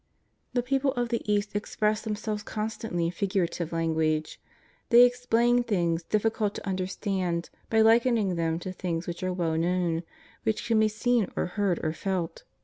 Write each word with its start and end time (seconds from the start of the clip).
The 0.53 0.63
people 0.63 0.93
of 0.93 1.09
the 1.09 1.21
East 1.31 1.55
express 1.55 2.01
themselves 2.01 2.41
constantly 2.41 3.05
in 3.05 3.11
figurative 3.11 3.71
language. 3.71 4.41
They 4.89 5.05
explain 5.05 5.63
things 5.63 6.01
difficult 6.01 6.55
to 6.55 6.67
understand 6.67 7.51
by 7.69 7.81
likening 7.81 8.33
them 8.35 8.57
to 8.61 8.71
things 8.71 9.05
which 9.05 9.21
are 9.21 9.31
well 9.31 9.55
known, 9.59 10.01
which 10.41 10.65
can 10.65 10.79
be 10.79 10.87
seen 10.87 11.31
or 11.35 11.45
heard 11.53 11.79
or 11.85 11.93
felt. 11.93 12.45